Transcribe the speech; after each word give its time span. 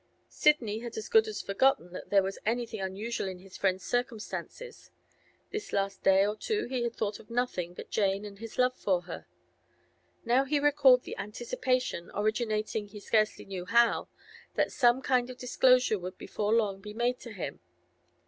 Sidney 0.29 0.79
had 0.79 0.97
as 0.97 1.07
good 1.07 1.27
as 1.27 1.43
forgotten 1.43 1.93
that 1.93 2.09
there 2.09 2.23
was 2.23 2.39
anything 2.43 2.81
unusual 2.81 3.27
in 3.27 3.37
his 3.37 3.55
friend's 3.55 3.85
circumstances; 3.85 4.89
this 5.51 5.71
last 5.71 6.01
day 6.01 6.25
or 6.25 6.35
two 6.35 6.65
he 6.65 6.81
had 6.81 6.95
thought 6.95 7.19
of 7.19 7.29
nothing 7.29 7.75
but 7.75 7.91
Jane 7.91 8.25
and 8.25 8.39
his 8.39 8.57
love 8.57 8.73
for 8.73 9.01
her. 9.03 9.27
Now 10.25 10.43
he 10.43 10.59
recalled 10.59 11.03
the 11.03 11.17
anticipation—originating 11.17 12.87
he 12.87 12.99
scarcely 12.99 13.45
knew 13.45 13.65
how—that 13.65 14.71
some 14.71 15.03
kind 15.03 15.29
of 15.29 15.37
disclosure 15.37 15.99
would 15.99 16.17
before 16.17 16.51
long 16.51 16.81
be 16.81 16.95
made 16.95 17.19
to 17.19 17.31
him. 17.31 17.59